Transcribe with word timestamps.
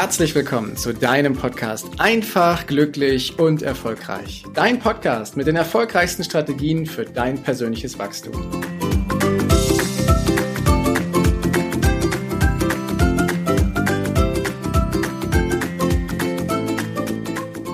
herzlich 0.00 0.34
willkommen 0.34 0.78
zu 0.78 0.94
deinem 0.94 1.34
Podcast 1.34 1.86
Einfach, 1.98 2.66
glücklich 2.66 3.38
und 3.38 3.60
erfolgreich. 3.60 4.44
Dein 4.54 4.78
Podcast 4.78 5.36
mit 5.36 5.46
den 5.46 5.56
erfolgreichsten 5.56 6.24
Strategien 6.24 6.86
für 6.86 7.04
dein 7.04 7.42
persönliches 7.42 7.98
Wachstum. 7.98 8.32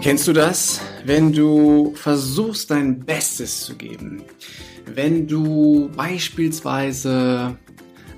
Kennst 0.03 0.27
du 0.27 0.33
das, 0.33 0.81
wenn 1.05 1.33
du 1.33 1.95
versuchst 1.95 2.73
dein 2.73 3.05
Bestes 3.05 3.61
zu 3.61 3.77
geben? 3.77 4.25
Wenn 4.85 5.29
du 5.29 5.93
beispielsweise 5.95 7.57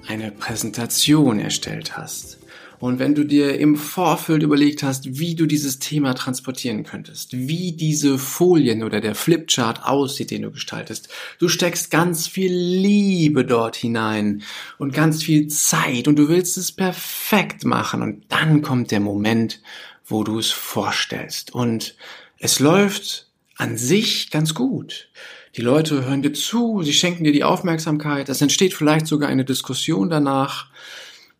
eine 0.06 0.30
Präsentation 0.30 1.40
erstellt 1.40 1.98
hast 1.98 2.37
und 2.80 2.98
wenn 3.00 3.14
du 3.14 3.24
dir 3.24 3.58
im 3.58 3.76
Vorfeld 3.76 4.42
überlegt 4.42 4.82
hast, 4.82 5.18
wie 5.18 5.34
du 5.34 5.46
dieses 5.46 5.80
Thema 5.80 6.14
transportieren 6.14 6.84
könntest, 6.84 7.36
wie 7.36 7.72
diese 7.72 8.18
Folien 8.18 8.84
oder 8.84 9.00
der 9.00 9.16
Flipchart 9.16 9.84
aussieht, 9.84 10.30
den 10.30 10.42
du 10.42 10.50
gestaltest, 10.52 11.08
du 11.38 11.48
steckst 11.48 11.90
ganz 11.90 12.28
viel 12.28 12.52
Liebe 12.52 13.44
dort 13.44 13.74
hinein 13.74 14.42
und 14.78 14.94
ganz 14.94 15.24
viel 15.24 15.48
Zeit 15.48 16.06
und 16.06 16.16
du 16.16 16.28
willst 16.28 16.56
es 16.56 16.70
perfekt 16.70 17.64
machen 17.64 18.02
und 18.02 18.24
dann 18.28 18.62
kommt 18.62 18.92
der 18.92 19.00
Moment, 19.00 19.60
wo 20.06 20.22
du 20.22 20.38
es 20.38 20.50
vorstellst 20.50 21.52
und 21.54 21.96
es 22.38 22.60
läuft 22.60 23.26
an 23.56 23.76
sich 23.76 24.30
ganz 24.30 24.54
gut. 24.54 25.08
Die 25.56 25.62
Leute 25.62 26.04
hören 26.04 26.22
dir 26.22 26.32
zu, 26.32 26.82
sie 26.84 26.92
schenken 26.92 27.24
dir 27.24 27.32
die 27.32 27.42
Aufmerksamkeit, 27.42 28.28
es 28.28 28.40
entsteht 28.40 28.74
vielleicht 28.74 29.08
sogar 29.08 29.28
eine 29.28 29.44
Diskussion 29.44 30.08
danach 30.10 30.66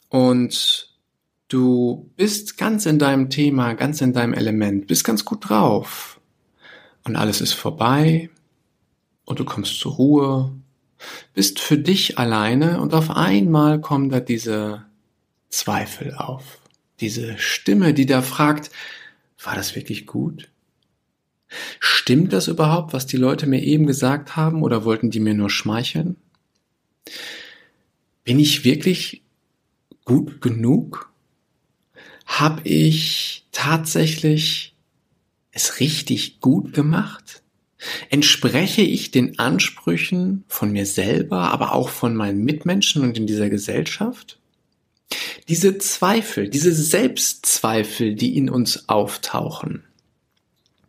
und 0.08 0.87
Du 1.48 2.10
bist 2.16 2.58
ganz 2.58 2.84
in 2.84 2.98
deinem 2.98 3.30
Thema, 3.30 3.72
ganz 3.72 4.02
in 4.02 4.12
deinem 4.12 4.34
Element, 4.34 4.86
bist 4.86 5.02
ganz 5.02 5.24
gut 5.24 5.48
drauf. 5.48 6.20
Und 7.04 7.16
alles 7.16 7.40
ist 7.40 7.54
vorbei 7.54 8.28
und 9.24 9.40
du 9.40 9.46
kommst 9.46 9.80
zur 9.80 9.92
Ruhe, 9.92 10.52
bist 11.32 11.58
für 11.58 11.78
dich 11.78 12.18
alleine 12.18 12.82
und 12.82 12.92
auf 12.92 13.10
einmal 13.10 13.80
kommen 13.80 14.10
da 14.10 14.20
diese 14.20 14.84
Zweifel 15.48 16.14
auf. 16.14 16.58
Diese 17.00 17.38
Stimme, 17.38 17.94
die 17.94 18.04
da 18.04 18.20
fragt, 18.20 18.70
war 19.42 19.54
das 19.54 19.74
wirklich 19.74 20.06
gut? 20.06 20.50
Stimmt 21.80 22.34
das 22.34 22.48
überhaupt, 22.48 22.92
was 22.92 23.06
die 23.06 23.16
Leute 23.16 23.46
mir 23.46 23.62
eben 23.62 23.86
gesagt 23.86 24.36
haben 24.36 24.62
oder 24.62 24.84
wollten 24.84 25.10
die 25.10 25.20
mir 25.20 25.32
nur 25.32 25.48
schmeicheln? 25.48 26.16
Bin 28.24 28.38
ich 28.38 28.64
wirklich 28.64 29.22
gut 30.04 30.42
genug? 30.42 31.10
Habe 32.28 32.60
ich 32.68 33.46
tatsächlich 33.52 34.76
es 35.50 35.80
richtig 35.80 36.40
gut 36.40 36.74
gemacht? 36.74 37.42
Entspreche 38.10 38.82
ich 38.82 39.10
den 39.10 39.38
Ansprüchen 39.38 40.44
von 40.46 40.70
mir 40.70 40.84
selber, 40.84 41.50
aber 41.50 41.72
auch 41.72 41.88
von 41.88 42.14
meinen 42.14 42.44
Mitmenschen 42.44 43.02
und 43.02 43.16
in 43.16 43.26
dieser 43.26 43.48
Gesellschaft? 43.48 44.38
Diese 45.48 45.78
Zweifel, 45.78 46.50
diese 46.50 46.72
Selbstzweifel, 46.72 48.14
die 48.14 48.36
in 48.36 48.50
uns 48.50 48.88
auftauchen, 48.88 49.84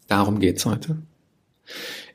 darum 0.07 0.39
geht's 0.39 0.65
heute. 0.65 0.97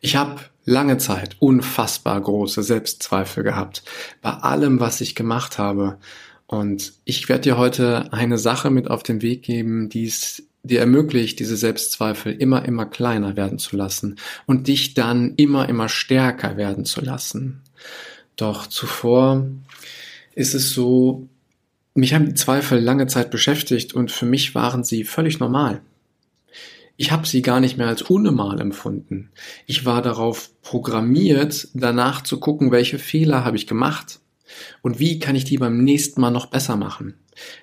Ich 0.03 0.17
habe 0.17 0.43
lange 0.67 0.99
Zeit 0.99 1.37
unfassbar 1.39 2.21
große 2.21 2.63
Selbstzweifel 2.63 3.43
gehabt 3.43 3.85
bei 4.21 4.31
allem, 4.33 4.81
was 4.81 5.01
ich 5.01 5.15
gemacht 5.15 5.57
habe 5.57 5.99
und 6.47 6.93
ich 7.05 7.29
werde 7.29 7.43
dir 7.43 7.59
heute 7.59 8.13
eine 8.13 8.39
Sache 8.39 8.71
mit 8.71 8.91
auf 8.91 9.03
den 9.03 9.23
Weg 9.23 9.43
geben, 9.43 9.89
die 9.89 10.07
es 10.07 10.43
dir 10.63 10.81
ermöglicht, 10.81 11.39
diese 11.41 11.57
Selbstzweifel 11.57 12.33
immer, 12.33 12.65
immer 12.65 12.87
kleiner 12.87 13.37
werden 13.37 13.59
zu 13.59 13.77
lassen 13.77 14.17
und 14.47 14.67
dich 14.67 14.95
dann 14.95 15.35
immer, 15.37 15.69
immer 15.69 15.89
stärker 15.89 16.57
werden 16.57 16.85
zu 16.85 17.01
lassen. 17.01 17.61
Doch 18.37 18.67
zuvor 18.67 19.47
ist 20.35 20.55
es 20.55 20.71
so, 20.71 21.29
mich 21.95 22.15
haben 22.15 22.27
die 22.27 22.35
Zweifel 22.35 22.81
lange 22.81 23.07
Zeit 23.07 23.31
beschäftigt 23.31 23.95
und 23.95 24.11
für 24.11 24.27
mich 24.27 24.55
waren 24.55 24.85
sie 24.85 25.05
völlig 25.05 25.39
normal. 25.39 25.81
Ich 26.97 27.11
habe 27.11 27.27
sie 27.27 27.43
gar 27.43 27.61
nicht 27.61 27.77
mehr 27.77 27.89
als 27.89 28.03
unnormal 28.03 28.61
empfunden. 28.61 29.31
Ich 29.67 29.85
war 29.85 30.01
darauf 30.01 30.51
programmiert, 30.63 31.69
danach 31.75 32.23
zu 32.23 32.39
gucken, 32.39 32.71
welche 32.71 32.99
Fehler 32.99 33.45
habe 33.45 33.57
ich 33.57 33.67
gemacht 33.67 34.21
und 34.83 34.99
wie 34.99 35.19
kann 35.19 35.37
ich 35.37 35.45
die 35.45 35.59
beim 35.59 35.83
nächsten 35.85 36.21
Mal 36.21 36.31
noch 36.31 36.47
besser 36.47 36.77
machen? 36.77 37.15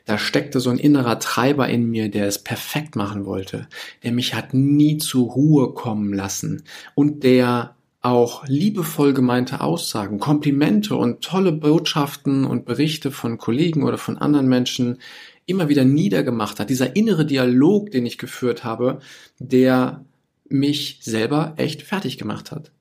Da 0.05 0.17
steckte 0.17 0.59
so 0.59 0.69
ein 0.69 0.77
innerer 0.77 1.19
Treiber 1.19 1.69
in 1.69 1.89
mir, 1.89 2.09
der 2.09 2.27
es 2.27 2.43
perfekt 2.43 2.95
machen 2.95 3.25
wollte, 3.25 3.67
der 4.03 4.11
mich 4.11 4.33
hat 4.33 4.53
nie 4.53 4.97
zur 4.97 5.29
Ruhe 5.31 5.73
kommen 5.73 6.13
lassen 6.13 6.63
und 6.93 7.23
der 7.23 7.75
auch 8.01 8.47
liebevoll 8.47 9.13
gemeinte 9.13 9.61
Aussagen, 9.61 10.19
Komplimente 10.19 10.95
und 10.95 11.21
tolle 11.21 11.51
Botschaften 11.51 12.45
und 12.45 12.65
Berichte 12.65 13.11
von 13.11 13.37
Kollegen 13.37 13.83
oder 13.83 13.97
von 13.99 14.17
anderen 14.17 14.47
Menschen 14.47 14.97
immer 15.45 15.69
wieder 15.69 15.85
niedergemacht 15.85 16.59
hat. 16.59 16.69
Dieser 16.69 16.95
innere 16.95 17.25
Dialog, 17.25 17.91
den 17.91 18.05
ich 18.05 18.17
geführt 18.17 18.63
habe, 18.63 18.99
der 19.37 20.03
mich 20.49 20.99
selber 21.01 21.53
echt 21.57 21.83
fertig 21.83 22.17
gemacht 22.17 22.51
hat. 22.51 22.71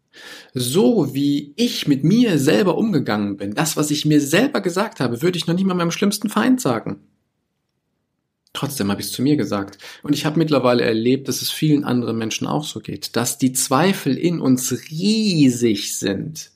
So 0.54 1.14
wie 1.14 1.52
ich 1.56 1.86
mit 1.86 2.04
mir 2.04 2.38
selber 2.38 2.76
umgegangen 2.76 3.36
bin, 3.36 3.54
das, 3.54 3.76
was 3.76 3.90
ich 3.90 4.04
mir 4.04 4.20
selber 4.20 4.60
gesagt 4.60 5.00
habe, 5.00 5.22
würde 5.22 5.38
ich 5.38 5.46
noch 5.46 5.54
nicht 5.54 5.66
mal 5.66 5.74
meinem 5.74 5.90
schlimmsten 5.90 6.28
Feind 6.28 6.60
sagen. 6.60 7.00
Trotzdem 8.52 8.90
habe 8.90 9.00
ich 9.00 9.06
es 9.06 9.12
zu 9.12 9.22
mir 9.22 9.36
gesagt. 9.36 9.78
Und 10.02 10.12
ich 10.12 10.26
habe 10.26 10.38
mittlerweile 10.38 10.82
erlebt, 10.82 11.28
dass 11.28 11.40
es 11.40 11.50
vielen 11.50 11.84
anderen 11.84 12.18
Menschen 12.18 12.48
auch 12.48 12.64
so 12.64 12.80
geht, 12.80 13.14
dass 13.14 13.38
die 13.38 13.52
Zweifel 13.52 14.16
in 14.16 14.40
uns 14.40 14.72
riesig 14.90 15.96
sind. 15.96 16.50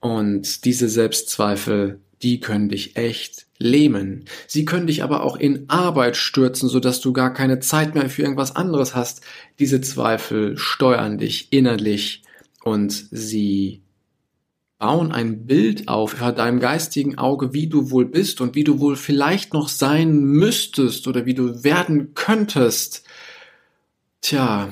Und 0.00 0.64
diese 0.66 0.88
Selbstzweifel, 0.88 2.00
die 2.22 2.40
können 2.40 2.68
dich 2.68 2.96
echt 2.96 3.46
lähmen. 3.58 4.26
Sie 4.46 4.66
können 4.66 4.86
dich 4.86 5.02
aber 5.02 5.24
auch 5.24 5.36
in 5.36 5.68
Arbeit 5.68 6.16
stürzen, 6.16 6.68
sodass 6.68 7.00
du 7.00 7.12
gar 7.12 7.32
keine 7.32 7.58
Zeit 7.60 7.94
mehr 7.94 8.10
für 8.10 8.22
irgendwas 8.22 8.54
anderes 8.54 8.94
hast. 8.94 9.22
Diese 9.58 9.80
Zweifel 9.80 10.58
steuern 10.58 11.18
dich 11.18 11.52
innerlich 11.52 12.22
und 12.68 12.92
sie 13.10 13.82
bauen 14.78 15.10
ein 15.10 15.46
Bild 15.46 15.88
auf 15.88 16.12
vor 16.12 16.32
deinem 16.32 16.60
geistigen 16.60 17.18
Auge, 17.18 17.52
wie 17.52 17.66
du 17.66 17.90
wohl 17.90 18.04
bist 18.04 18.40
und 18.40 18.54
wie 18.54 18.64
du 18.64 18.78
wohl 18.78 18.96
vielleicht 18.96 19.52
noch 19.52 19.68
sein 19.68 20.20
müsstest 20.24 21.08
oder 21.08 21.26
wie 21.26 21.34
du 21.34 21.64
werden 21.64 22.14
könntest. 22.14 23.02
Tja, 24.20 24.68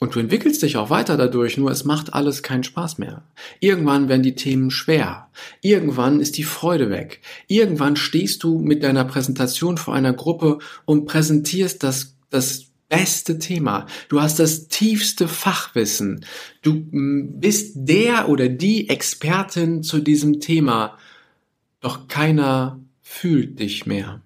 und 0.00 0.14
du 0.14 0.20
entwickelst 0.20 0.62
dich 0.62 0.76
auch 0.76 0.90
weiter 0.90 1.16
dadurch, 1.16 1.56
nur 1.56 1.70
es 1.70 1.84
macht 1.84 2.14
alles 2.14 2.42
keinen 2.42 2.62
Spaß 2.62 2.98
mehr. 2.98 3.24
Irgendwann 3.60 4.08
werden 4.08 4.22
die 4.22 4.36
Themen 4.36 4.70
schwer. 4.70 5.28
Irgendwann 5.60 6.20
ist 6.20 6.36
die 6.36 6.44
Freude 6.44 6.88
weg. 6.90 7.20
Irgendwann 7.48 7.96
stehst 7.96 8.44
du 8.44 8.58
mit 8.60 8.84
deiner 8.84 9.04
Präsentation 9.04 9.76
vor 9.76 9.94
einer 9.94 10.12
Gruppe 10.12 10.58
und 10.84 11.06
präsentierst 11.06 11.82
das, 11.82 12.14
das 12.30 12.67
beste 12.88 13.38
Thema. 13.38 13.86
Du 14.08 14.20
hast 14.20 14.38
das 14.38 14.68
tiefste 14.68 15.28
Fachwissen. 15.28 16.24
Du 16.62 16.74
mm, 16.90 17.40
bist 17.40 17.72
der 17.74 18.28
oder 18.28 18.48
die 18.48 18.88
Expertin 18.88 19.82
zu 19.82 20.00
diesem 20.00 20.40
Thema. 20.40 20.98
Doch 21.80 22.08
keiner 22.08 22.80
fühlt 23.02 23.60
dich 23.60 23.86
mehr. 23.86 24.22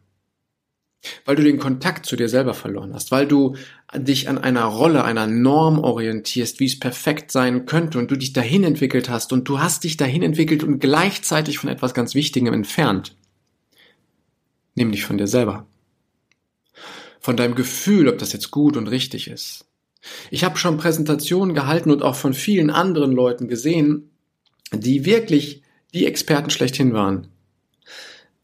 Weil 1.25 1.35
du 1.35 1.43
den 1.43 1.59
Kontakt 1.59 2.07
zu 2.07 2.15
dir 2.15 2.29
selber 2.29 2.55
verloren 2.55 2.95
hast, 2.95 3.11
weil 3.11 3.27
du 3.27 3.57
dich 3.97 4.29
an 4.29 4.39
einer 4.39 4.65
Rolle, 4.65 5.03
einer 5.03 5.27
Norm 5.27 5.81
orientierst, 5.81 6.61
wie 6.61 6.67
es 6.67 6.79
perfekt 6.79 7.33
sein 7.33 7.67
könnte 7.67 7.99
und 7.99 8.11
du 8.13 8.17
dich 8.17 8.33
dahin 8.33 8.63
entwickelt 8.63 9.09
hast 9.09 9.33
und 9.33 9.49
du 9.49 9.59
hast 9.59 9.83
dich 9.83 9.97
dahin 9.97 10.23
entwickelt 10.23 10.63
und 10.63 10.79
gleichzeitig 10.79 11.59
von 11.59 11.69
etwas 11.69 11.93
ganz 11.93 12.15
Wichtigem 12.15 12.55
entfernt. 12.55 13.17
Nämlich 14.77 15.05
von 15.05 15.19
dir 15.19 15.27
selber 15.27 15.67
von 17.23 17.37
deinem 17.37 17.55
Gefühl, 17.55 18.09
ob 18.09 18.19
das 18.19 18.33
jetzt 18.33 18.51
gut 18.51 18.77
und 18.77 18.89
richtig 18.89 19.29
ist. 19.29 19.65
Ich 20.31 20.45
habe 20.45 20.59
schon 20.59 20.77
Präsentationen 20.77 21.55
gehalten 21.55 21.91
und 21.91 22.03
auch 22.03 22.17
von 22.17 22.35
vielen 22.35 22.71
anderen 22.71 23.13
Leuten 23.13 23.47
gesehen, 23.47 24.11
die 24.73 25.05
wirklich 25.05 25.63
die 25.95 26.07
Experten 26.07 26.51
schlechthin 26.51 26.93
waren. 26.93 27.29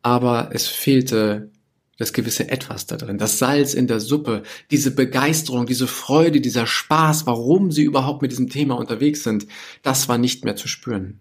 Aber 0.03 0.51
es 0.53 0.69
fehlte 0.69 1.51
das 1.97 2.13
gewisse 2.13 2.49
Etwas 2.49 2.87
da 2.87 2.97
drin, 2.97 3.19
das 3.19 3.41
Salz 3.41 3.75
in 3.75 3.89
der 3.89 3.99
Suppe, 3.99 4.45
diese 4.71 4.93
Begeisterung, 4.93 5.67
diese 5.67 5.89
Freude, 5.89 6.41
dieser 6.41 6.65
Spaß, 6.65 7.27
warum 7.27 7.73
sie 7.73 7.83
überhaupt 7.83 8.23
mit 8.23 8.31
diesem 8.31 8.49
Thema 8.49 8.79
unterwegs 8.79 9.25
sind, 9.25 9.49
das 9.83 10.09
war 10.09 10.17
nicht 10.17 10.45
mehr 10.45 10.55
zu 10.55 10.69
spüren. 10.69 11.19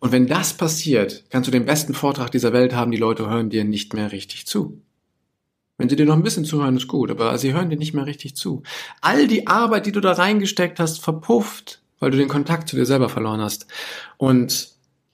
Und 0.00 0.12
wenn 0.12 0.26
das 0.26 0.54
passiert, 0.54 1.24
kannst 1.28 1.48
du 1.48 1.52
den 1.52 1.66
besten 1.66 1.92
Vortrag 1.92 2.30
dieser 2.30 2.54
Welt 2.54 2.74
haben, 2.74 2.90
die 2.92 2.96
Leute 2.96 3.28
hören 3.28 3.50
dir 3.50 3.64
nicht 3.64 3.92
mehr 3.92 4.12
richtig 4.12 4.46
zu. 4.46 4.80
Wenn 5.78 5.88
sie 5.88 5.96
dir 5.96 6.06
noch 6.06 6.14
ein 6.14 6.22
bisschen 6.22 6.44
zuhören, 6.44 6.76
ist 6.76 6.88
gut, 6.88 7.10
aber 7.10 7.36
sie 7.36 7.52
hören 7.52 7.68
dir 7.68 7.76
nicht 7.76 7.92
mehr 7.92 8.06
richtig 8.06 8.34
zu. 8.34 8.62
All 9.02 9.26
die 9.26 9.46
Arbeit, 9.46 9.86
die 9.86 9.92
du 9.92 10.00
da 10.00 10.12
reingesteckt 10.12 10.80
hast, 10.80 11.02
verpufft, 11.02 11.82
weil 11.98 12.10
du 12.10 12.16
den 12.16 12.28
Kontakt 12.28 12.68
zu 12.68 12.76
dir 12.76 12.86
selber 12.86 13.08
verloren 13.08 13.40
hast. 13.40 13.66
Und 14.16 14.70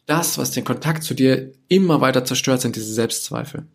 das, 0.06 0.38
was 0.38 0.52
den 0.52 0.64
Kontakt 0.64 1.02
zu 1.02 1.14
dir 1.14 1.52
immer 1.68 2.00
weiter 2.00 2.24
zerstört, 2.24 2.60
sind 2.60 2.76
diese 2.76 2.92
Selbstzweifel. 2.92 3.66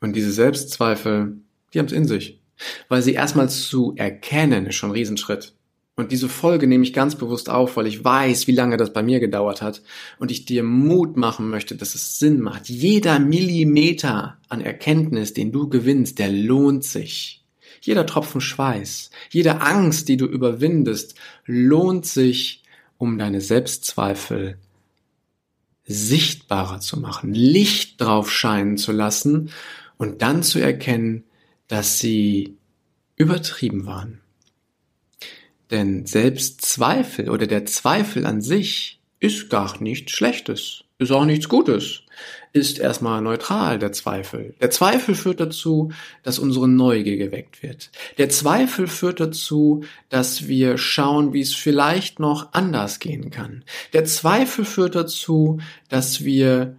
Und 0.00 0.14
diese 0.14 0.32
Selbstzweifel, 0.32 1.36
die 1.72 1.78
haben 1.78 1.86
es 1.86 1.92
in 1.92 2.06
sich. 2.06 2.40
Weil 2.88 3.02
sie 3.02 3.14
erstmal 3.14 3.48
zu 3.48 3.94
erkennen, 3.96 4.66
ist 4.66 4.76
schon 4.76 4.90
ein 4.90 4.94
Riesenschritt. 4.94 5.54
Und 5.98 6.12
diese 6.12 6.28
Folge 6.28 6.68
nehme 6.68 6.84
ich 6.84 6.92
ganz 6.92 7.16
bewusst 7.16 7.50
auf, 7.50 7.76
weil 7.76 7.88
ich 7.88 8.04
weiß, 8.04 8.46
wie 8.46 8.54
lange 8.54 8.76
das 8.76 8.92
bei 8.92 9.02
mir 9.02 9.18
gedauert 9.18 9.62
hat 9.62 9.82
und 10.20 10.30
ich 10.30 10.44
dir 10.44 10.62
Mut 10.62 11.16
machen 11.16 11.50
möchte, 11.50 11.74
dass 11.74 11.96
es 11.96 12.20
Sinn 12.20 12.40
macht. 12.40 12.68
Jeder 12.68 13.18
Millimeter 13.18 14.38
an 14.48 14.60
Erkenntnis, 14.60 15.34
den 15.34 15.50
du 15.50 15.68
gewinnst, 15.68 16.20
der 16.20 16.30
lohnt 16.30 16.84
sich. 16.84 17.44
Jeder 17.80 18.06
Tropfen 18.06 18.40
Schweiß, 18.40 19.10
jede 19.30 19.60
Angst, 19.60 20.08
die 20.08 20.16
du 20.16 20.26
überwindest, 20.26 21.16
lohnt 21.46 22.06
sich, 22.06 22.62
um 22.96 23.18
deine 23.18 23.40
Selbstzweifel 23.40 24.56
sichtbarer 25.84 26.78
zu 26.78 27.00
machen, 27.00 27.34
Licht 27.34 28.00
drauf 28.00 28.30
scheinen 28.30 28.76
zu 28.76 28.92
lassen 28.92 29.50
und 29.96 30.22
dann 30.22 30.44
zu 30.44 30.60
erkennen, 30.60 31.24
dass 31.66 31.98
sie 31.98 32.56
übertrieben 33.16 33.84
waren. 33.84 34.20
Denn 35.70 36.06
selbst 36.06 36.62
Zweifel 36.62 37.28
oder 37.28 37.46
der 37.46 37.66
Zweifel 37.66 38.26
an 38.26 38.40
sich 38.40 39.00
ist 39.20 39.50
gar 39.50 39.80
nichts 39.82 40.12
Schlechtes, 40.12 40.84
ist 40.98 41.12
auch 41.12 41.24
nichts 41.24 41.48
Gutes, 41.48 42.02
ist 42.52 42.78
erstmal 42.78 43.20
neutral, 43.20 43.78
der 43.78 43.92
Zweifel. 43.92 44.54
Der 44.60 44.70
Zweifel 44.70 45.14
führt 45.14 45.40
dazu, 45.40 45.92
dass 46.22 46.38
unsere 46.38 46.68
Neugier 46.68 47.16
geweckt 47.16 47.62
wird. 47.62 47.90
Der 48.16 48.30
Zweifel 48.30 48.86
führt 48.86 49.20
dazu, 49.20 49.84
dass 50.08 50.48
wir 50.48 50.78
schauen, 50.78 51.32
wie 51.32 51.40
es 51.40 51.54
vielleicht 51.54 52.18
noch 52.20 52.52
anders 52.52 53.00
gehen 53.00 53.30
kann. 53.30 53.64
Der 53.92 54.04
Zweifel 54.04 54.64
führt 54.64 54.94
dazu, 54.94 55.60
dass 55.88 56.24
wir 56.24 56.76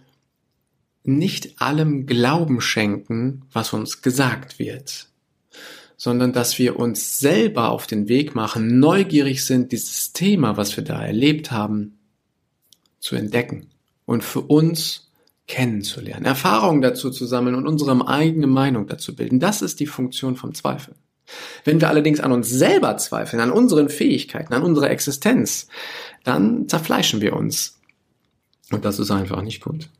nicht 1.04 1.60
allem 1.60 2.06
Glauben 2.06 2.60
schenken, 2.60 3.42
was 3.52 3.72
uns 3.72 4.02
gesagt 4.02 4.58
wird 4.58 5.10
sondern 6.00 6.32
dass 6.32 6.58
wir 6.58 6.78
uns 6.78 7.20
selber 7.20 7.68
auf 7.68 7.86
den 7.86 8.08
Weg 8.08 8.34
machen, 8.34 8.80
neugierig 8.80 9.44
sind, 9.44 9.70
dieses 9.70 10.14
Thema, 10.14 10.56
was 10.56 10.74
wir 10.74 10.82
da 10.82 11.04
erlebt 11.04 11.52
haben, 11.52 11.98
zu 13.00 13.16
entdecken 13.16 13.66
und 14.06 14.24
für 14.24 14.40
uns 14.40 15.10
kennenzulernen, 15.46 16.24
Erfahrungen 16.24 16.80
dazu 16.80 17.10
zu 17.10 17.26
sammeln 17.26 17.54
und 17.54 17.66
unsere 17.66 18.08
eigene 18.08 18.46
Meinung 18.46 18.86
dazu 18.86 19.14
bilden. 19.14 19.40
Das 19.40 19.60
ist 19.60 19.78
die 19.78 19.86
Funktion 19.86 20.36
vom 20.36 20.54
Zweifel. 20.54 20.94
Wenn 21.64 21.82
wir 21.82 21.90
allerdings 21.90 22.20
an 22.20 22.32
uns 22.32 22.48
selber 22.48 22.96
zweifeln, 22.96 23.42
an 23.42 23.50
unseren 23.50 23.90
Fähigkeiten, 23.90 24.54
an 24.54 24.62
unserer 24.62 24.88
Existenz, 24.88 25.68
dann 26.24 26.66
zerfleischen 26.66 27.20
wir 27.20 27.36
uns. 27.36 27.78
Und 28.70 28.86
das 28.86 28.98
ist 28.98 29.10
einfach 29.10 29.42
nicht 29.42 29.62
gut. 29.62 29.90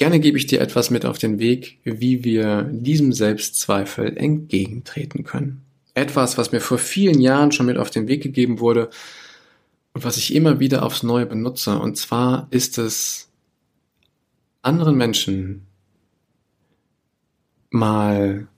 Gerne 0.00 0.18
gebe 0.18 0.38
ich 0.38 0.46
dir 0.46 0.62
etwas 0.62 0.88
mit 0.88 1.04
auf 1.04 1.18
den 1.18 1.38
Weg, 1.38 1.78
wie 1.84 2.24
wir 2.24 2.62
diesem 2.62 3.12
Selbstzweifel 3.12 4.16
entgegentreten 4.16 5.24
können. 5.24 5.60
Etwas, 5.92 6.38
was 6.38 6.52
mir 6.52 6.62
vor 6.62 6.78
vielen 6.78 7.20
Jahren 7.20 7.52
schon 7.52 7.66
mit 7.66 7.76
auf 7.76 7.90
den 7.90 8.08
Weg 8.08 8.22
gegeben 8.22 8.60
wurde 8.60 8.88
und 9.92 10.02
was 10.02 10.16
ich 10.16 10.34
immer 10.34 10.58
wieder 10.58 10.84
aufs 10.84 11.02
Neue 11.02 11.26
benutze. 11.26 11.78
Und 11.78 11.98
zwar 11.98 12.48
ist 12.50 12.78
es, 12.78 13.28
anderen 14.62 14.96
Menschen 14.96 15.66
mal 17.68 18.48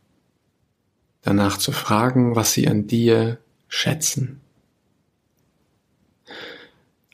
danach 1.22 1.58
zu 1.58 1.72
fragen, 1.72 2.36
was 2.36 2.52
sie 2.52 2.68
an 2.68 2.86
dir 2.86 3.38
schätzen. 3.66 4.40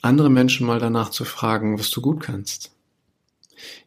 Andere 0.03 0.29
Menschen 0.29 0.67
mal 0.67 0.77
danach 0.77 1.09
zu 1.09 1.25
fragen, 1.25 1.79
was 1.79 1.89
du 1.89 1.99
gut 1.99 2.21
kannst 2.21 2.75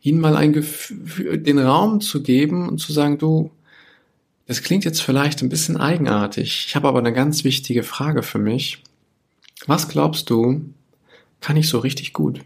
ihnen 0.01 0.21
mal 0.21 0.37
ein 0.37 0.53
Gefühl, 0.53 1.39
den 1.39 1.59
Raum 1.59 2.01
zu 2.01 2.23
geben 2.23 2.69
und 2.69 2.79
zu 2.79 2.93
sagen, 2.93 3.19
du, 3.19 3.51
das 4.47 4.63
klingt 4.63 4.85
jetzt 4.85 5.03
vielleicht 5.03 5.43
ein 5.43 5.49
bisschen 5.49 5.77
eigenartig. 5.77 6.65
Ich 6.67 6.77
habe 6.77 6.89
aber 6.89 6.99
eine 6.99 7.13
ganz 7.13 7.45
wichtige 7.45 7.83
Frage 7.83 8.23
für 8.23 8.39
mich. 8.39 8.83
Was 9.67 9.89
glaubst 9.89 10.31
du, 10.31 10.73
kann 11.41 11.57
ich 11.57 11.69
so 11.69 11.79
richtig 11.79 12.13
gut? 12.13 12.41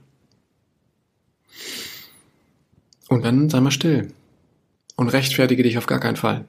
Und 3.08 3.24
dann 3.24 3.48
sei 3.48 3.60
mal 3.60 3.70
still 3.70 4.08
und 4.96 5.08
rechtfertige 5.08 5.62
dich 5.62 5.78
auf 5.78 5.86
gar 5.86 6.00
keinen 6.00 6.16
Fall. 6.16 6.46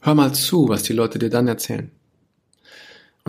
Hör 0.00 0.14
mal 0.14 0.32
zu, 0.32 0.68
was 0.68 0.82
die 0.82 0.92
Leute 0.92 1.18
dir 1.18 1.30
dann 1.30 1.48
erzählen 1.48 1.90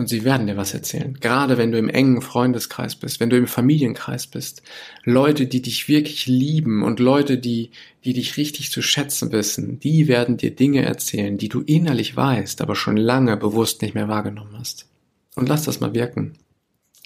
und 0.00 0.06
sie 0.06 0.24
werden 0.24 0.46
dir 0.46 0.56
was 0.56 0.72
erzählen. 0.72 1.18
Gerade 1.20 1.58
wenn 1.58 1.72
du 1.72 1.78
im 1.78 1.90
engen 1.90 2.22
Freundeskreis 2.22 2.96
bist, 2.96 3.20
wenn 3.20 3.28
du 3.28 3.36
im 3.36 3.46
Familienkreis 3.46 4.26
bist. 4.26 4.62
Leute, 5.04 5.46
die 5.46 5.60
dich 5.60 5.90
wirklich 5.90 6.26
lieben 6.26 6.82
und 6.82 7.00
Leute, 7.00 7.36
die, 7.36 7.70
die 8.02 8.14
dich 8.14 8.38
richtig 8.38 8.70
zu 8.70 8.80
schätzen 8.80 9.30
wissen, 9.30 9.78
die 9.78 10.08
werden 10.08 10.38
dir 10.38 10.52
Dinge 10.56 10.86
erzählen, 10.86 11.36
die 11.36 11.50
du 11.50 11.60
innerlich 11.60 12.16
weißt, 12.16 12.62
aber 12.62 12.76
schon 12.76 12.96
lange 12.96 13.36
bewusst 13.36 13.82
nicht 13.82 13.94
mehr 13.94 14.08
wahrgenommen 14.08 14.58
hast. 14.58 14.86
Und 15.34 15.50
lass 15.50 15.64
das 15.64 15.80
mal 15.80 15.92
wirken. 15.92 16.32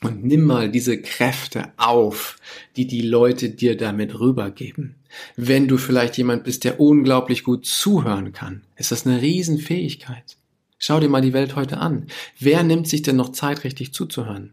Und 0.02 0.24
nimm 0.24 0.44
mal 0.44 0.70
diese 0.70 1.02
Kräfte 1.02 1.72
auf, 1.76 2.38
die 2.76 2.86
die 2.86 3.02
Leute 3.02 3.50
dir 3.50 3.76
damit 3.76 4.20
rübergeben. 4.20 4.94
Wenn 5.34 5.66
du 5.66 5.78
vielleicht 5.78 6.16
jemand 6.16 6.44
bist, 6.44 6.62
der 6.62 6.78
unglaublich 6.78 7.42
gut 7.42 7.66
zuhören 7.66 8.32
kann, 8.32 8.62
ist 8.76 8.92
das 8.92 9.04
eine 9.04 9.20
Riesenfähigkeit. 9.20 10.36
Schau 10.86 11.00
dir 11.00 11.08
mal 11.08 11.22
die 11.22 11.32
Welt 11.32 11.56
heute 11.56 11.78
an. 11.78 12.08
Wer 12.38 12.62
nimmt 12.62 12.86
sich 12.86 13.00
denn 13.00 13.16
noch 13.16 13.32
Zeit, 13.32 13.64
richtig 13.64 13.94
zuzuhören? 13.94 14.52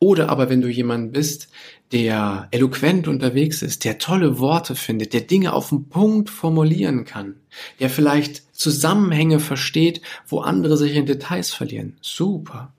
Oder 0.00 0.28
aber 0.28 0.50
wenn 0.50 0.60
du 0.60 0.66
jemand 0.66 1.12
bist, 1.12 1.50
der 1.92 2.48
eloquent 2.50 3.06
unterwegs 3.06 3.62
ist, 3.62 3.84
der 3.84 3.98
tolle 3.98 4.40
Worte 4.40 4.74
findet, 4.74 5.12
der 5.12 5.20
Dinge 5.20 5.52
auf 5.52 5.68
den 5.68 5.88
Punkt 5.88 6.30
formulieren 6.30 7.04
kann, 7.04 7.36
der 7.78 7.90
vielleicht 7.90 8.56
Zusammenhänge 8.56 9.38
versteht, 9.38 10.00
wo 10.26 10.40
andere 10.40 10.76
sich 10.76 10.96
in 10.96 11.06
Details 11.06 11.54
verlieren. 11.54 11.96
Super. 12.00 12.72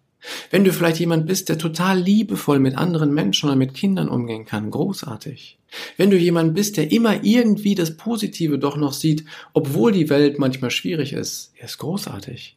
Wenn 0.50 0.64
du 0.64 0.74
vielleicht 0.74 1.00
jemand 1.00 1.28
bist, 1.28 1.50
der 1.50 1.58
total 1.58 2.00
liebevoll 2.00 2.60
mit 2.60 2.78
anderen 2.78 3.14
Menschen 3.14 3.48
oder 3.48 3.56
mit 3.56 3.74
Kindern 3.74 4.10
umgehen 4.10 4.46
kann, 4.46 4.72
großartig. 4.72 5.58
Wenn 5.98 6.10
du 6.10 6.18
jemand 6.18 6.56
bist, 6.56 6.78
der 6.78 6.92
immer 6.92 7.24
irgendwie 7.24 7.76
das 7.76 7.98
Positive 7.98 8.58
doch 8.58 8.78
noch 8.78 8.94
sieht, 8.94 9.26
obwohl 9.54 9.92
die 9.92 10.10
Welt 10.10 10.40
manchmal 10.40 10.72
schwierig 10.72 11.14
ist, 11.14 11.52
er 11.58 11.66
ist 11.66 11.78
großartig. 11.78 12.56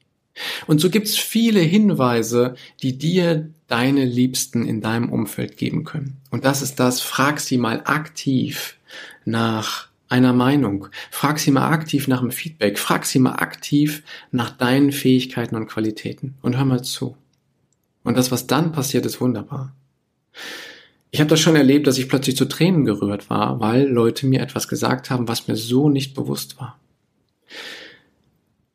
Und 0.67 0.81
so 0.81 0.91
gibt's 0.91 1.17
viele 1.17 1.61
Hinweise, 1.61 2.55
die 2.83 2.97
dir 2.97 3.51
deine 3.67 4.05
Liebsten 4.05 4.65
in 4.65 4.81
deinem 4.81 5.11
Umfeld 5.11 5.57
geben 5.57 5.85
können. 5.85 6.17
Und 6.31 6.45
das 6.45 6.63
ist 6.63 6.81
das, 6.81 7.01
frag 7.01 7.41
sie 7.41 7.59
mal 7.59 7.83
aktiv 7.85 8.77
nach 9.25 9.89
einer 10.09 10.33
Meinung. 10.33 10.89
Frag 11.11 11.39
sie 11.39 11.51
mal 11.51 11.71
aktiv 11.71 12.09
nach 12.09 12.21
einem 12.21 12.33
Feedback. 12.33 12.79
Frag 12.79 13.07
sie 13.07 13.19
mal 13.19 13.35
aktiv 13.35 14.03
nach 14.33 14.51
deinen 14.51 14.93
Fähigkeiten 14.93 15.57
und 15.57 15.69
Qualitäten. 15.69 16.35
Und 16.43 16.57
hör 16.57 16.65
mal 16.65 16.83
zu. 16.83 17.17
Und 18.03 18.17
das, 18.17 18.31
was 18.31 18.47
dann 18.47 18.73
passiert, 18.73 19.07
ist 19.07 19.21
wunderbar. 19.21 19.75
Ich 21.11 21.21
habe 21.21 21.31
das 21.31 21.41
schon 21.41 21.57
erlebt, 21.57 21.87
dass 21.87 21.99
ich 21.99 22.09
plötzlich 22.09 22.37
zu 22.37 22.47
Tränen 22.47 22.85
gerührt 22.85 23.31
war, 23.31 23.61
weil 23.61 23.87
Leute 23.87 24.27
mir 24.27 24.41
etwas 24.41 24.69
gesagt 24.69 25.11
haben, 25.11 25.29
was 25.29 25.49
mir 25.49 25.57
so 25.57 25.89
nicht 25.89 26.15
bewusst 26.15 26.59
war. 26.61 26.79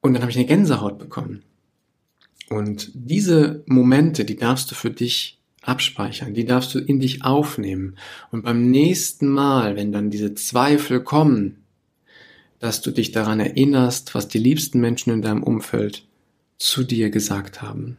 Und 0.02 0.14
dann 0.14 0.22
habe 0.22 0.32
ich 0.32 0.38
eine 0.38 0.46
Gänsehaut 0.46 1.00
bekommen. 1.00 1.44
Und 2.50 2.92
diese 2.94 3.64
Momente, 3.66 4.26
die 4.26 4.36
darfst 4.36 4.70
du 4.70 4.76
für 4.76 4.92
dich 4.92 5.40
abspeichern, 5.64 6.34
die 6.34 6.46
darfst 6.46 6.76
du 6.76 6.80
in 6.80 7.00
dich 7.00 7.24
aufnehmen. 7.24 7.98
Und 8.32 8.44
beim 8.44 8.70
nächsten 8.70 9.28
Mal, 9.28 9.76
wenn 9.76 9.92
dann 9.92 10.12
diese 10.12 10.36
Zweifel 10.36 11.02
kommen, 11.02 11.64
dass 12.60 12.82
du 12.82 12.92
dich 12.92 13.12
daran 13.12 13.40
erinnerst, 13.40 14.14
was 14.14 14.28
die 14.28 14.40
liebsten 14.40 14.80
Menschen 14.80 15.12
in 15.12 15.22
deinem 15.22 15.44
Umfeld 15.44 16.06
zu 16.58 16.84
dir 16.84 17.10
gesagt 17.10 17.62
haben. 17.62 17.98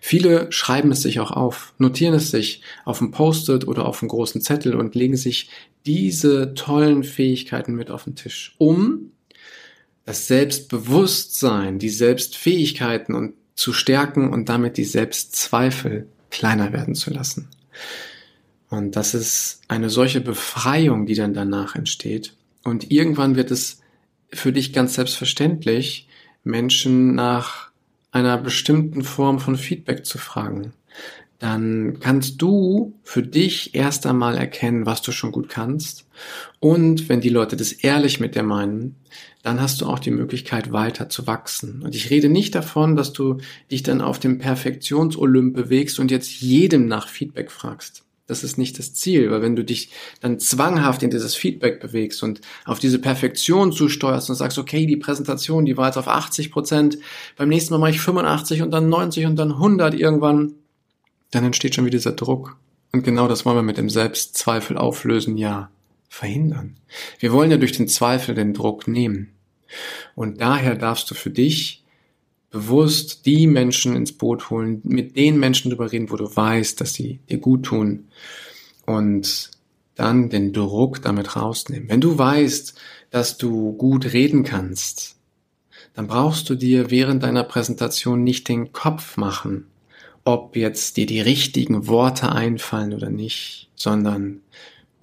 Viele 0.00 0.50
schreiben 0.52 0.92
es 0.92 1.02
sich 1.02 1.20
auch 1.20 1.30
auf, 1.30 1.74
notieren 1.78 2.14
es 2.14 2.30
sich 2.30 2.62
auf 2.84 3.00
ein 3.00 3.10
Post-it 3.10 3.66
oder 3.66 3.86
auf 3.86 4.02
einen 4.02 4.08
großen 4.08 4.40
Zettel 4.40 4.74
und 4.74 4.94
legen 4.94 5.16
sich 5.16 5.48
diese 5.86 6.54
tollen 6.54 7.04
Fähigkeiten 7.04 7.74
mit 7.74 7.90
auf 7.90 8.04
den 8.04 8.14
Tisch, 8.14 8.54
um 8.58 9.12
das 10.04 10.26
Selbstbewusstsein, 10.26 11.78
die 11.78 11.88
Selbstfähigkeiten 11.88 13.14
und 13.14 13.34
zu 13.54 13.72
stärken 13.72 14.32
und 14.32 14.48
damit 14.48 14.76
die 14.76 14.84
Selbstzweifel 14.84 16.08
kleiner 16.30 16.72
werden 16.72 16.94
zu 16.94 17.10
lassen. 17.10 17.48
Und 18.68 18.96
das 18.96 19.14
ist 19.14 19.60
eine 19.68 19.88
solche 19.88 20.20
Befreiung, 20.20 21.06
die 21.06 21.14
dann 21.14 21.32
danach 21.32 21.76
entsteht. 21.76 22.34
Und 22.64 22.90
irgendwann 22.90 23.36
wird 23.36 23.50
es 23.50 23.80
für 24.30 24.52
dich 24.52 24.72
ganz 24.72 24.94
selbstverständlich, 24.94 26.08
Menschen 26.42 27.14
nach 27.14 27.70
einer 28.14 28.38
bestimmten 28.38 29.02
Form 29.02 29.40
von 29.40 29.56
Feedback 29.56 30.06
zu 30.06 30.18
fragen, 30.18 30.72
dann 31.40 31.98
kannst 31.98 32.40
du 32.40 32.94
für 33.02 33.22
dich 33.22 33.74
erst 33.74 34.06
einmal 34.06 34.38
erkennen, 34.38 34.86
was 34.86 35.02
du 35.02 35.10
schon 35.10 35.32
gut 35.32 35.48
kannst. 35.48 36.06
Und 36.60 37.08
wenn 37.08 37.20
die 37.20 37.28
Leute 37.28 37.56
das 37.56 37.72
ehrlich 37.72 38.20
mit 38.20 38.36
dir 38.36 38.44
meinen, 38.44 38.94
dann 39.42 39.60
hast 39.60 39.80
du 39.80 39.86
auch 39.86 39.98
die 39.98 40.12
Möglichkeit, 40.12 40.72
weiter 40.72 41.08
zu 41.08 41.26
wachsen. 41.26 41.82
Und 41.82 41.94
ich 41.94 42.08
rede 42.08 42.28
nicht 42.28 42.54
davon, 42.54 42.94
dass 42.94 43.12
du 43.12 43.38
dich 43.70 43.82
dann 43.82 44.00
auf 44.00 44.20
dem 44.20 44.38
Perfektionsolymp 44.38 45.54
bewegst 45.54 45.98
und 45.98 46.10
jetzt 46.10 46.40
jedem 46.40 46.86
nach 46.86 47.08
Feedback 47.08 47.50
fragst. 47.50 48.03
Das 48.26 48.42
ist 48.42 48.56
nicht 48.56 48.78
das 48.78 48.94
Ziel, 48.94 49.30
weil 49.30 49.42
wenn 49.42 49.54
du 49.54 49.64
dich 49.64 49.90
dann 50.20 50.38
zwanghaft 50.38 51.02
in 51.02 51.10
dieses 51.10 51.34
Feedback 51.34 51.80
bewegst 51.80 52.22
und 52.22 52.40
auf 52.64 52.78
diese 52.78 52.98
Perfektion 52.98 53.70
zusteuerst 53.70 54.30
und 54.30 54.36
sagst, 54.36 54.58
okay, 54.58 54.86
die 54.86 54.96
Präsentation, 54.96 55.66
die 55.66 55.76
war 55.76 55.86
jetzt 55.86 55.98
auf 55.98 56.08
80 56.08 56.50
Prozent, 56.50 56.98
beim 57.36 57.50
nächsten 57.50 57.74
Mal 57.74 57.78
mache 57.78 57.90
ich 57.90 58.00
85 58.00 58.62
und 58.62 58.70
dann 58.70 58.88
90 58.88 59.26
und 59.26 59.36
dann 59.36 59.52
100 59.52 59.94
irgendwann, 59.94 60.54
dann 61.32 61.44
entsteht 61.44 61.74
schon 61.74 61.84
wieder 61.84 61.98
dieser 61.98 62.12
Druck. 62.12 62.56
Und 62.92 63.04
genau 63.04 63.28
das 63.28 63.44
wollen 63.44 63.56
wir 63.56 63.62
mit 63.62 63.76
dem 63.76 63.90
Selbstzweifel 63.90 64.78
auflösen, 64.78 65.36
ja, 65.36 65.70
verhindern. 66.08 66.76
Wir 67.18 67.32
wollen 67.32 67.50
ja 67.50 67.56
durch 67.58 67.72
den 67.72 67.88
Zweifel 67.88 68.34
den 68.34 68.54
Druck 68.54 68.88
nehmen. 68.88 69.32
Und 70.14 70.40
daher 70.40 70.76
darfst 70.76 71.10
du 71.10 71.14
für 71.14 71.30
dich 71.30 71.83
bewusst 72.54 73.26
die 73.26 73.48
Menschen 73.48 73.96
ins 73.96 74.12
Boot 74.12 74.48
holen, 74.48 74.80
mit 74.84 75.16
den 75.16 75.40
Menschen 75.40 75.70
drüber 75.70 75.90
reden, 75.90 76.08
wo 76.12 76.16
du 76.16 76.34
weißt, 76.34 76.80
dass 76.80 76.94
sie 76.94 77.18
dir 77.28 77.38
gut 77.38 77.64
tun 77.64 78.04
und 78.86 79.50
dann 79.96 80.30
den 80.30 80.52
Druck 80.52 81.02
damit 81.02 81.34
rausnehmen. 81.34 81.88
Wenn 81.88 82.00
du 82.00 82.16
weißt, 82.16 82.74
dass 83.10 83.38
du 83.38 83.72
gut 83.72 84.12
reden 84.12 84.44
kannst, 84.44 85.16
dann 85.94 86.06
brauchst 86.06 86.48
du 86.48 86.54
dir 86.54 86.92
während 86.92 87.24
deiner 87.24 87.42
Präsentation 87.42 88.22
nicht 88.22 88.48
den 88.48 88.72
Kopf 88.72 89.16
machen, 89.16 89.66
ob 90.24 90.54
jetzt 90.54 90.96
dir 90.96 91.06
die 91.06 91.20
richtigen 91.20 91.88
Worte 91.88 92.30
einfallen 92.30 92.94
oder 92.94 93.10
nicht, 93.10 93.68
sondern 93.74 94.42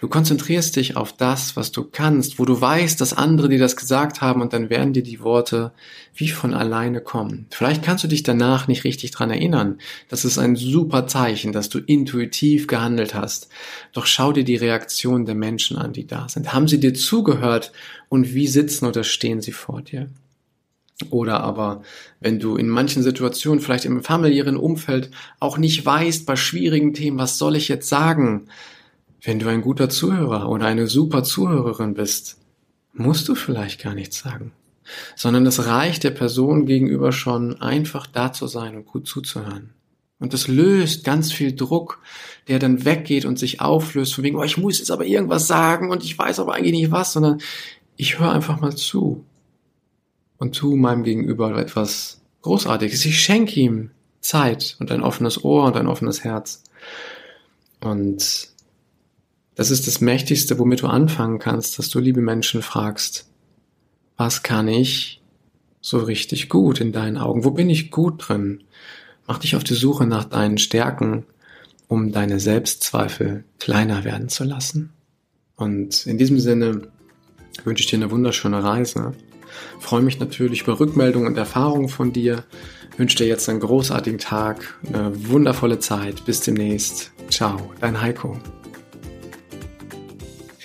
Du 0.01 0.07
konzentrierst 0.07 0.77
dich 0.77 0.97
auf 0.97 1.13
das, 1.13 1.55
was 1.55 1.71
du 1.71 1.83
kannst, 1.83 2.39
wo 2.39 2.45
du 2.45 2.59
weißt, 2.59 2.99
dass 2.99 3.13
andere 3.13 3.49
dir 3.49 3.59
das 3.59 3.75
gesagt 3.75 4.19
haben 4.19 4.41
und 4.41 4.51
dann 4.51 4.71
werden 4.71 4.93
dir 4.93 5.03
die 5.03 5.19
Worte 5.19 5.73
wie 6.15 6.29
von 6.29 6.55
alleine 6.55 7.01
kommen. 7.01 7.45
Vielleicht 7.51 7.83
kannst 7.83 8.03
du 8.03 8.07
dich 8.07 8.23
danach 8.23 8.67
nicht 8.67 8.83
richtig 8.83 9.11
dran 9.11 9.29
erinnern. 9.29 9.77
Das 10.09 10.25
ist 10.25 10.39
ein 10.39 10.55
super 10.55 11.05
Zeichen, 11.05 11.51
dass 11.51 11.69
du 11.69 11.77
intuitiv 11.77 12.65
gehandelt 12.65 13.13
hast. 13.13 13.49
Doch 13.93 14.07
schau 14.07 14.31
dir 14.31 14.43
die 14.43 14.55
Reaktion 14.55 15.25
der 15.25 15.35
Menschen 15.35 15.77
an, 15.77 15.93
die 15.93 16.07
da 16.07 16.27
sind. 16.27 16.51
Haben 16.51 16.67
sie 16.67 16.79
dir 16.79 16.95
zugehört 16.95 17.71
und 18.09 18.33
wie 18.33 18.47
sitzen 18.47 18.87
oder 18.87 19.03
stehen 19.03 19.39
sie 19.39 19.51
vor 19.51 19.83
dir? 19.83 20.09
Oder 21.11 21.41
aber, 21.41 21.83
wenn 22.19 22.39
du 22.39 22.55
in 22.55 22.69
manchen 22.69 23.03
Situationen, 23.03 23.61
vielleicht 23.61 23.85
im 23.85 24.03
familiären 24.03 24.57
Umfeld, 24.57 25.11
auch 25.39 25.59
nicht 25.59 25.85
weißt, 25.85 26.25
bei 26.25 26.35
schwierigen 26.35 26.95
Themen, 26.95 27.19
was 27.19 27.37
soll 27.37 27.55
ich 27.55 27.67
jetzt 27.67 27.87
sagen? 27.87 28.47
Wenn 29.23 29.39
du 29.39 29.47
ein 29.47 29.61
guter 29.61 29.89
Zuhörer 29.89 30.49
oder 30.49 30.65
eine 30.65 30.87
super 30.87 31.23
Zuhörerin 31.23 31.93
bist, 31.93 32.37
musst 32.93 33.27
du 33.27 33.35
vielleicht 33.35 33.81
gar 33.81 33.93
nichts 33.93 34.19
sagen, 34.19 34.51
sondern 35.15 35.45
es 35.45 35.65
reicht 35.65 36.03
der 36.03 36.11
Person 36.11 36.65
gegenüber 36.65 37.11
schon 37.11 37.61
einfach 37.61 38.07
da 38.07 38.33
zu 38.33 38.47
sein 38.47 38.75
und 38.75 38.85
gut 38.85 39.07
zuzuhören. 39.07 39.73
Und 40.19 40.33
das 40.33 40.47
löst 40.47 41.03
ganz 41.03 41.31
viel 41.31 41.55
Druck, 41.55 41.99
der 42.47 42.59
dann 42.59 42.85
weggeht 42.85 43.25
und 43.25 43.39
sich 43.39 43.61
auflöst, 43.61 44.13
von 44.13 44.23
wegen, 44.23 44.37
oh, 44.37 44.43
ich 44.43 44.57
muss 44.57 44.79
jetzt 44.79 44.91
aber 44.91 45.05
irgendwas 45.05 45.47
sagen 45.47 45.89
und 45.89 46.03
ich 46.03 46.17
weiß 46.17 46.39
aber 46.39 46.53
eigentlich 46.53 46.73
nicht 46.73 46.91
was, 46.91 47.13
sondern 47.13 47.39
ich 47.97 48.19
höre 48.19 48.31
einfach 48.31 48.59
mal 48.59 48.75
zu 48.75 49.25
und 50.37 50.55
tu 50.55 50.75
meinem 50.75 51.03
Gegenüber 51.03 51.57
etwas 51.57 52.21
Großartiges. 52.41 53.05
Ich 53.05 53.19
schenke 53.19 53.59
ihm 53.59 53.91
Zeit 54.19 54.75
und 54.79 54.91
ein 54.91 55.01
offenes 55.01 55.43
Ohr 55.43 55.65
und 55.65 55.75
ein 55.75 55.87
offenes 55.87 56.23
Herz. 56.23 56.63
Und 57.79 58.50
das 59.55 59.71
ist 59.71 59.87
das 59.87 60.01
Mächtigste, 60.01 60.59
womit 60.59 60.81
du 60.81 60.87
anfangen 60.87 61.39
kannst, 61.39 61.77
dass 61.77 61.89
du 61.89 61.99
liebe 61.99 62.21
Menschen 62.21 62.61
fragst, 62.61 63.27
was 64.17 64.43
kann 64.43 64.67
ich 64.67 65.21
so 65.81 65.97
richtig 65.97 66.47
gut 66.47 66.79
in 66.79 66.91
deinen 66.91 67.17
Augen? 67.17 67.43
Wo 67.43 67.51
bin 67.51 67.69
ich 67.69 67.91
gut 67.91 68.27
drin? 68.27 68.63
Mach 69.27 69.39
dich 69.39 69.55
auf 69.55 69.63
die 69.63 69.73
Suche 69.73 70.05
nach 70.05 70.25
deinen 70.25 70.57
Stärken, 70.57 71.25
um 71.87 72.11
deine 72.11 72.39
Selbstzweifel 72.39 73.43
kleiner 73.59 74.03
werden 74.03 74.29
zu 74.29 74.43
lassen. 74.43 74.93
Und 75.55 76.05
in 76.05 76.17
diesem 76.17 76.39
Sinne 76.39 76.83
wünsche 77.63 77.83
ich 77.83 77.89
dir 77.89 77.97
eine 77.97 78.11
wunderschöne 78.11 78.63
Reise. 78.63 79.13
Freue 79.79 80.01
mich 80.01 80.19
natürlich 80.19 80.63
über 80.63 80.79
Rückmeldungen 80.79 81.27
und 81.27 81.37
Erfahrungen 81.37 81.89
von 81.89 82.13
dir. 82.13 82.45
Wünsche 82.97 83.17
dir 83.17 83.27
jetzt 83.27 83.49
einen 83.49 83.59
großartigen 83.59 84.19
Tag, 84.19 84.79
eine 84.87 85.11
wundervolle 85.29 85.79
Zeit. 85.79 86.25
Bis 86.25 86.41
demnächst. 86.41 87.11
Ciao, 87.29 87.71
dein 87.79 88.01
Heiko. 88.01 88.37